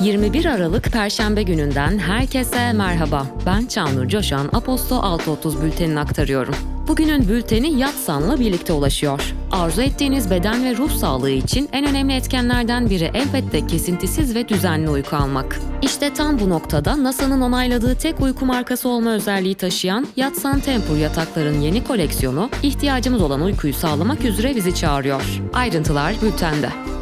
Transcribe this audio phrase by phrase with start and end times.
[0.00, 3.26] 21 Aralık Perşembe gününden herkese merhaba.
[3.46, 6.54] Ben Çağnur Coşan, Aposto 6.30 bültenini aktarıyorum.
[6.88, 9.34] Bugünün bülteni Yatsan'la birlikte ulaşıyor.
[9.50, 14.90] Arzu ettiğiniz beden ve ruh sağlığı için en önemli etkenlerden biri elbette kesintisiz ve düzenli
[14.90, 15.60] uyku almak.
[15.82, 21.60] İşte tam bu noktada NASA'nın onayladığı tek uyku markası olma özelliği taşıyan Yatsan Tempur yatakların
[21.60, 25.40] yeni koleksiyonu ihtiyacımız olan uykuyu sağlamak üzere bizi çağırıyor.
[25.54, 26.97] Ayrıntılar bültende.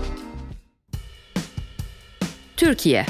[2.57, 3.07] Türkiye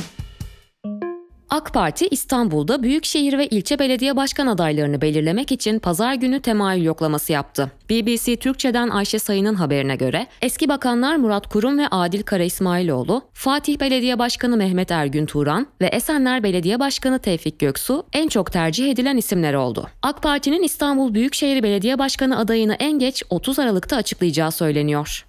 [1.50, 7.32] AK Parti İstanbul'da büyükşehir ve ilçe belediye başkan adaylarını belirlemek için pazar günü temayül yoklaması
[7.32, 7.70] yaptı.
[7.90, 13.80] BBC Türkçe'den Ayşe Sayın'ın haberine göre eski bakanlar Murat Kurum ve Adil Kara İsmailoğlu, Fatih
[13.80, 19.16] Belediye Başkanı Mehmet Ergün Turan ve Esenler Belediye Başkanı Tevfik Göksu en çok tercih edilen
[19.16, 19.88] isimler oldu.
[20.02, 25.26] AK Parti'nin İstanbul Büyükşehir Belediye Başkanı adayını en geç 30 Aralık'ta açıklayacağı söyleniyor.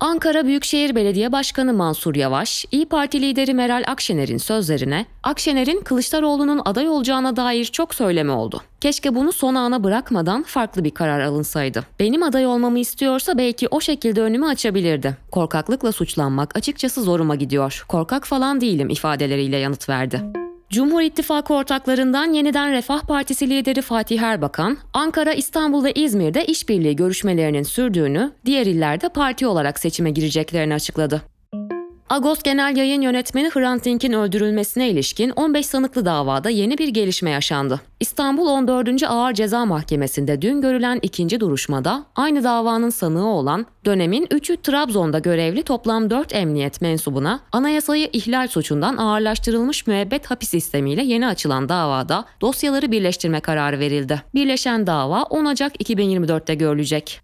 [0.00, 6.88] Ankara Büyükşehir Belediye Başkanı Mansur Yavaş, İyi Parti lideri Meral Akşener'in sözlerine, Akşener'in Kılıçdaroğlu'nun aday
[6.88, 8.62] olacağına dair çok söyleme oldu.
[8.80, 11.84] Keşke bunu son ana bırakmadan farklı bir karar alınsaydı.
[12.00, 15.16] Benim aday olmamı istiyorsa belki o şekilde önümü açabilirdi.
[15.30, 17.84] Korkaklıkla suçlanmak açıkçası zoruma gidiyor.
[17.88, 20.45] Korkak falan değilim ifadeleriyle yanıt verdi.
[20.70, 27.62] Cumhur İttifakı ortaklarından Yeniden Refah Partisi lideri Fatih Erbakan, Ankara, İstanbul ve İzmir'de işbirliği görüşmelerinin
[27.62, 31.22] sürdüğünü, diğer illerde parti olarak seçime gireceklerini açıkladı.
[32.10, 37.80] Agos Genel Yayın Yönetmeni Hrant Dink'in öldürülmesine ilişkin 15 sanıklı davada yeni bir gelişme yaşandı.
[38.00, 39.02] İstanbul 14.
[39.02, 45.62] Ağır Ceza Mahkemesi'nde dün görülen ikinci duruşmada aynı davanın sanığı olan dönemin 3'ü Trabzon'da görevli
[45.62, 52.92] toplam 4 emniyet mensubuna anayasayı ihlal suçundan ağırlaştırılmış müebbet hapis sistemiyle yeni açılan davada dosyaları
[52.92, 54.22] birleştirme kararı verildi.
[54.34, 57.20] Birleşen dava 10 Ocak 2024'te görülecek.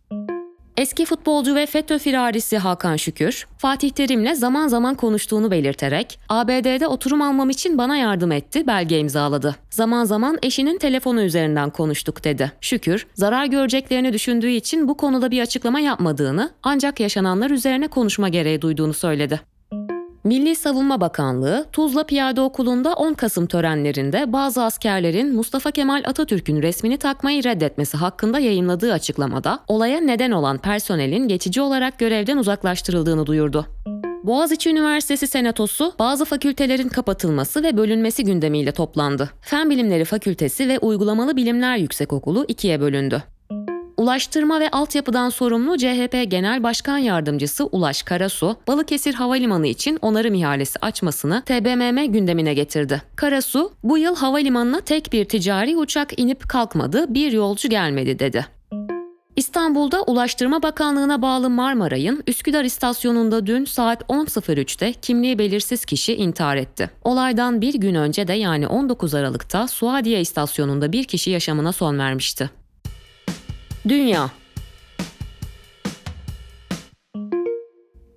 [0.76, 7.22] Eski futbolcu ve FETÖ firarisi Hakan Şükür, Fatih Terim'le zaman zaman konuştuğunu belirterek, ABD'de oturum
[7.22, 9.56] almam için bana yardım etti, belge imzaladı.
[9.70, 12.52] Zaman zaman eşinin telefonu üzerinden konuştuk dedi.
[12.60, 18.62] Şükür, zarar göreceklerini düşündüğü için bu konuda bir açıklama yapmadığını, ancak yaşananlar üzerine konuşma gereği
[18.62, 19.40] duyduğunu söyledi.
[20.24, 26.96] Milli Savunma Bakanlığı, Tuzla Piyade Okulu'nda 10 Kasım törenlerinde bazı askerlerin Mustafa Kemal Atatürk'ün resmini
[26.96, 33.66] takmayı reddetmesi hakkında yayınladığı açıklamada olaya neden olan personelin geçici olarak görevden uzaklaştırıldığını duyurdu.
[34.22, 39.30] Boğaziçi Üniversitesi Senatosu bazı fakültelerin kapatılması ve bölünmesi gündemiyle toplandı.
[39.40, 43.22] Fen Bilimleri Fakültesi ve Uygulamalı Bilimler Yüksekokulu ikiye bölündü.
[44.02, 50.78] Ulaştırma ve altyapıdan sorumlu CHP Genel Başkan Yardımcısı Ulaş Karasu, Balıkesir Havalimanı için onarım ihalesi
[50.78, 53.02] açmasını TBMM gündemine getirdi.
[53.16, 58.46] Karasu, bu yıl havalimanına tek bir ticari uçak inip kalkmadı, bir yolcu gelmedi dedi.
[59.36, 66.90] İstanbul'da Ulaştırma Bakanlığı'na bağlı Marmaray'ın Üsküdar istasyonunda dün saat 10.03'te kimliği belirsiz kişi intihar etti.
[67.04, 72.61] Olaydan bir gün önce de yani 19 Aralık'ta Suadiye istasyonunda bir kişi yaşamına son vermişti.
[73.88, 74.30] Dünya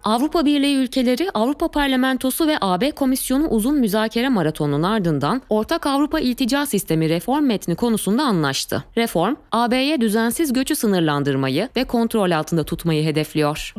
[0.04, 6.66] Avrupa Birliği ülkeleri Avrupa Parlamentosu ve AB Komisyonu uzun müzakere maratonunun ardından Ortak Avrupa İltica
[6.66, 8.84] Sistemi reform metni konusunda anlaştı.
[8.98, 13.74] Reform, AB'ye düzensiz göçü sınırlandırmayı ve kontrol altında tutmayı hedefliyor.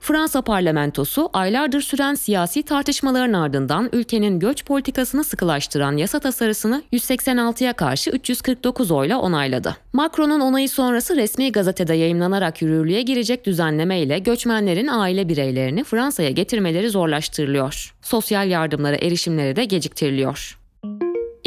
[0.00, 8.10] Fransa parlamentosu aylardır süren siyasi tartışmaların ardından ülkenin göç politikasını sıkılaştıran yasa tasarısını 186'ya karşı
[8.10, 9.76] 349 oyla onayladı.
[9.92, 16.90] Macron'un onayı sonrası resmi gazetede yayımlanarak yürürlüğe girecek düzenleme ile göçmenlerin aile bireylerini Fransa'ya getirmeleri
[16.90, 17.94] zorlaştırılıyor.
[18.02, 20.58] Sosyal yardımlara erişimleri de geciktiriliyor.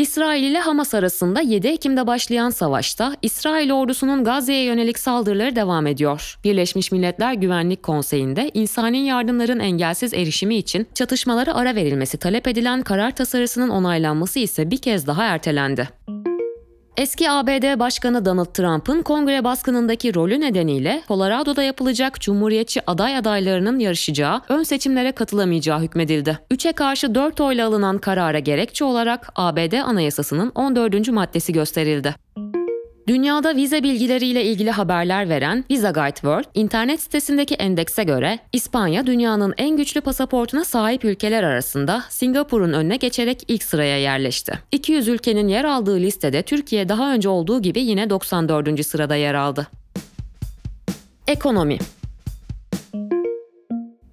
[0.02, 6.38] İsrail ile Hamas arasında 7 Ekim'de başlayan savaşta İsrail ordusunun Gazze'ye yönelik saldırıları devam ediyor.
[6.44, 13.16] Birleşmiş Milletler Güvenlik Konseyi'nde insani yardımların engelsiz erişimi için çatışmalara ara verilmesi talep edilen karar
[13.16, 15.90] tasarısının onaylanması ise bir kez daha ertelendi.
[16.98, 24.42] Eski ABD Başkanı Donald Trump'ın kongre baskınındaki rolü nedeniyle Colorado'da yapılacak Cumhuriyetçi aday adaylarının yarışacağı
[24.50, 26.40] ön seçimlere katılamayacağı hükmedildi.
[26.52, 31.10] 3'e karşı 4 oyla alınan karara gerekçe olarak ABD Anayasası'nın 14.
[31.10, 32.16] maddesi gösterildi.
[33.08, 39.54] Dünyada vize bilgileriyle ilgili haberler veren Visa Guide World, internet sitesindeki endekse göre İspanya dünyanın
[39.58, 44.54] en güçlü pasaportuna sahip ülkeler arasında Singapur'un önüne geçerek ilk sıraya yerleşti.
[44.72, 48.86] 200 ülkenin yer aldığı listede Türkiye daha önce olduğu gibi yine 94.
[48.86, 49.68] sırada yer aldı.
[51.28, 51.78] Ekonomi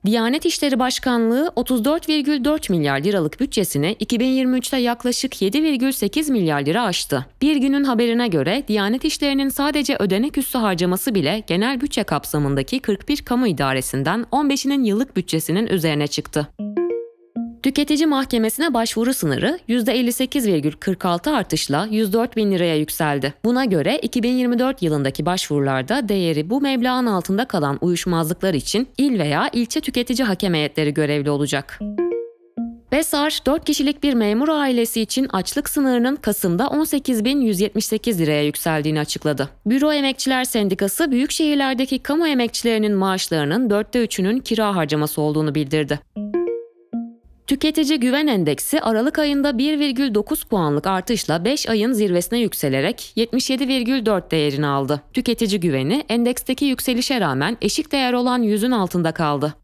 [0.09, 7.27] Diyanet İşleri Başkanlığı 34,4 milyar liralık bütçesini 2023'te yaklaşık 7,8 milyar lira aştı.
[7.43, 13.17] Bir günün haberine göre Diyanet İşleri'nin sadece ödenek üssü harcaması bile genel bütçe kapsamındaki 41
[13.17, 16.49] kamu idaresinden 15'inin yıllık bütçesinin üzerine çıktı.
[17.63, 23.35] Tüketici mahkemesine başvuru sınırı %58,46 artışla 104 bin liraya yükseldi.
[23.45, 29.81] Buna göre 2024 yılındaki başvurularda değeri bu meblağın altında kalan uyuşmazlıklar için il veya ilçe
[29.81, 31.79] tüketici hakem heyetleri görevli olacak.
[32.93, 39.49] Besar, 4 kişilik bir memur ailesi için açlık sınırının Kasım'da 18.178 liraya yükseldiğini açıkladı.
[39.67, 46.01] Büro Emekçiler Sendikası, büyük şehirlerdeki kamu emekçilerinin maaşlarının dörtte üçünün kira harcaması olduğunu bildirdi.
[47.49, 55.03] Tüketici Güven Endeksi Aralık ayında 1,9 puanlık artışla 5 ayın zirvesine yükselerek 77,4 değerini aldı.
[55.13, 59.55] Tüketici güveni endeksteki yükselişe rağmen eşik değer olan 100'ün altında kaldı.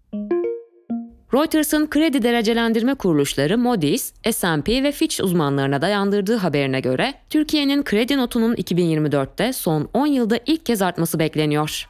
[1.35, 8.55] Reuters'ın kredi derecelendirme kuruluşları Moody's, S&P ve Fitch uzmanlarına dayandırdığı haberine göre Türkiye'nin kredi notunun
[8.55, 11.89] 2024'te son 10 yılda ilk kez artması bekleniyor.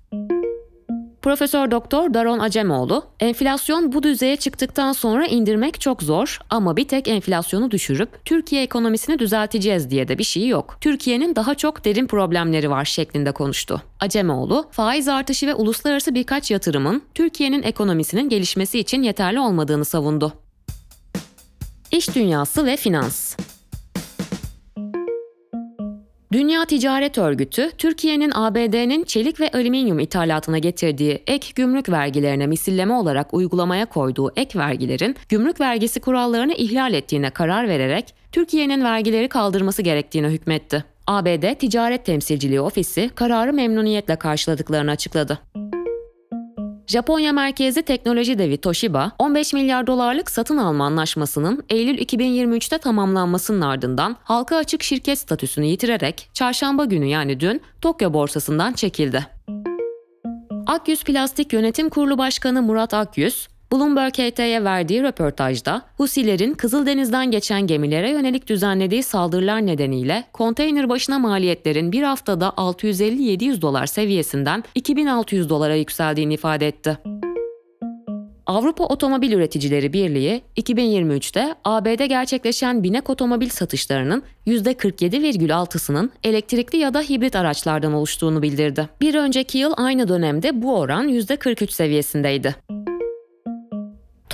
[1.25, 7.09] Profesör Doktor Daron Acemoğlu, enflasyon bu düzeye çıktıktan sonra indirmek çok zor ama bir tek
[7.09, 10.77] enflasyonu düşürüp Türkiye ekonomisini düzelteceğiz diye de bir şey yok.
[10.81, 13.83] Türkiye'nin daha çok derin problemleri var şeklinde konuştu.
[14.01, 20.33] Acemoğlu, faiz artışı ve uluslararası birkaç yatırımın Türkiye'nin ekonomisinin gelişmesi için yeterli olmadığını savundu.
[21.91, 23.37] İş dünyası ve finans
[26.35, 33.35] Dünya Ticaret Örgütü, Türkiye'nin ABD'nin çelik ve alüminyum ithalatına getirdiği ek gümrük vergilerine misilleme olarak
[33.35, 40.29] uygulamaya koyduğu ek vergilerin gümrük vergisi kurallarını ihlal ettiğine karar vererek Türkiye'nin vergileri kaldırması gerektiğine
[40.29, 40.85] hükmetti.
[41.07, 45.39] ABD Ticaret Temsilciliği Ofisi kararı memnuniyetle karşıladıklarını açıkladı.
[46.87, 54.17] Japonya merkezli teknoloji devi Toshiba, 15 milyar dolarlık satın alma anlaşmasının Eylül 2023'te tamamlanmasının ardından
[54.25, 59.27] halka açık şirket statüsünü yitirerek çarşamba günü yani dün Tokyo borsasından çekildi.
[60.67, 68.11] Akyüz Plastik Yönetim Kurulu Başkanı Murat Akyüz, Bloomberg HT'ye verdiği röportajda Husilerin Kızıldeniz'den geçen gemilere
[68.11, 76.35] yönelik düzenlediği saldırılar nedeniyle konteyner başına maliyetlerin bir haftada 650-700 dolar seviyesinden 2600 dolara yükseldiğini
[76.35, 76.99] ifade etti.
[78.47, 87.37] Avrupa Otomobil Üreticileri Birliği 2023'te AB'de gerçekleşen binek otomobil satışlarının %47,6'sının elektrikli ya da hibrit
[87.37, 88.89] araçlardan oluştuğunu bildirdi.
[89.01, 92.84] Bir önceki yıl aynı dönemde bu oran %43 seviyesindeydi.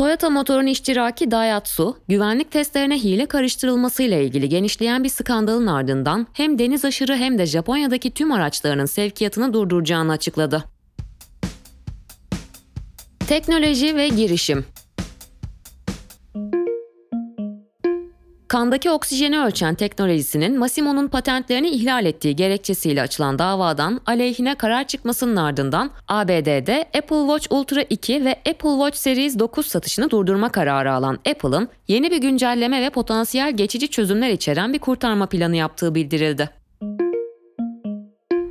[0.00, 6.84] Toyota motorun iştiraki Daihatsu, güvenlik testlerine hile karıştırılmasıyla ilgili genişleyen bir skandalın ardından hem deniz
[6.84, 10.64] aşırı hem de Japonya'daki tüm araçlarının sevkiyatını durduracağını açıkladı.
[13.28, 14.64] Teknoloji ve girişim
[18.50, 25.90] Kandaki oksijeni ölçen teknolojisinin Masimo'nun patentlerini ihlal ettiği gerekçesiyle açılan davadan aleyhine karar çıkmasının ardından
[26.08, 31.68] ABD'de Apple Watch Ultra 2 ve Apple Watch Series 9 satışını durdurma kararı alan Apple'ın
[31.88, 36.59] yeni bir güncelleme ve potansiyel geçici çözümler içeren bir kurtarma planı yaptığı bildirildi.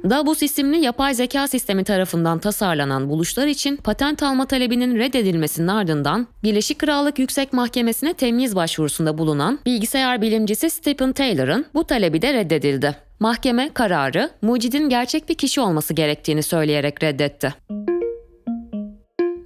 [0.03, 6.79] Dabus isimli yapay zeka sistemi tarafından tasarlanan buluşlar için patent alma talebinin reddedilmesinin ardından Birleşik
[6.79, 12.95] Krallık Yüksek Mahkemesi'ne temyiz başvurusunda bulunan bilgisayar bilimcisi Stephen Taylor'ın bu talebi de reddedildi.
[13.19, 17.53] Mahkeme kararı mucidin gerçek bir kişi olması gerektiğini söyleyerek reddetti.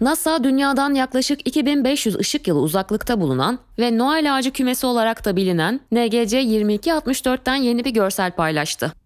[0.01, 5.79] NASA dünyadan yaklaşık 2500 ışık yılı uzaklıkta bulunan ve Noel ağacı kümesi olarak da bilinen
[5.91, 9.02] NGC 2264'ten yeni bir görsel paylaştı.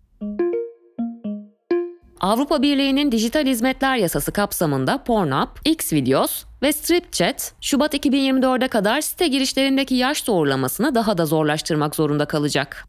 [2.22, 9.96] Avrupa Birliği'nin dijital hizmetler yasası kapsamında Pornhub, Xvideos ve StripChat, Şubat 2024'e kadar site girişlerindeki
[9.96, 12.88] yaş doğrulamasını daha da zorlaştırmak zorunda kalacak.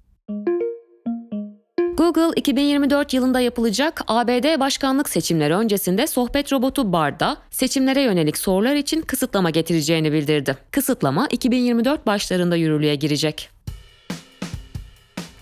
[1.97, 9.03] Google 2024 yılında yapılacak ABD başkanlık seçimleri öncesinde sohbet robotu Bard'a seçimlere yönelik sorular için
[9.03, 10.57] kısıtlama getireceğini bildirdi.
[10.71, 13.51] Kısıtlama 2024 başlarında yürürlüğe girecek.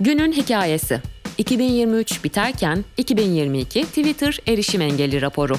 [0.00, 1.00] Günün hikayesi
[1.38, 5.56] 2023 biterken 2022 Twitter erişim engeli raporu.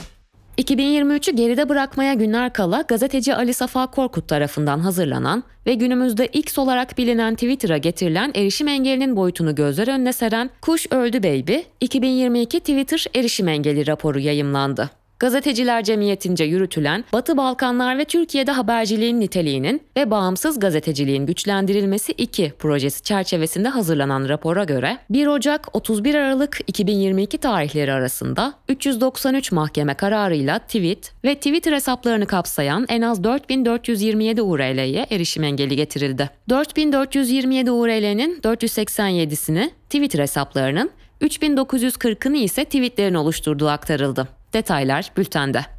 [0.57, 6.97] 2023'ü geride bırakmaya günler kala gazeteci Ali Safa Korkut tarafından hazırlanan ve günümüzde X olarak
[6.97, 13.47] bilinen Twitter'a getirilen erişim engelinin boyutunu gözler önüne seren Kuş Öldü Baby 2022 Twitter erişim
[13.47, 14.89] engeli raporu yayımlandı.
[15.19, 23.03] Gazeteciler Cemiyeti'nce yürütülen Batı Balkanlar ve Türkiye'de haberciliğin niteliğinin ve bağımsız gazeteciliğin güçlendirilmesi 2 projesi
[23.03, 31.13] çerçevesinde hazırlanan rapora göre 1 Ocak 31 Aralık 2022 tarihleri arasında 393 mahkeme kararıyla tweet
[31.23, 36.29] ve Twitter hesaplarını kapsayan en az 4427 URL'ye erişim engeli getirildi.
[36.49, 44.27] 4427 URL'nin 487'sini Twitter hesaplarının 3940'ını ise tweetlerin oluşturduğu aktarıldı.
[44.53, 45.76] Detaylar bültende.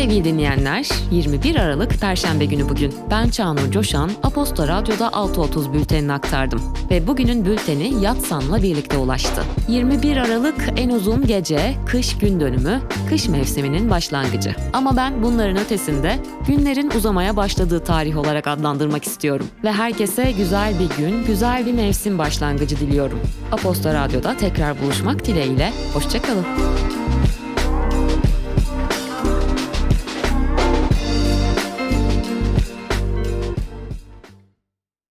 [0.00, 2.94] Sevgili dinleyenler, 21 Aralık Perşembe günü bugün.
[3.10, 6.60] Ben Çağnur Coşan, Aposto Radyo'da 6.30 bültenini aktardım.
[6.90, 9.42] Ve bugünün bülteni Yatsan'la birlikte ulaştı.
[9.68, 14.54] 21 Aralık en uzun gece, kış gün dönümü, kış mevsiminin başlangıcı.
[14.72, 19.46] Ama ben bunların ötesinde günlerin uzamaya başladığı tarih olarak adlandırmak istiyorum.
[19.64, 23.20] Ve herkese güzel bir gün, güzel bir mevsim başlangıcı diliyorum.
[23.52, 26.46] Aposto Radyo'da tekrar buluşmak dileğiyle, hoşçakalın.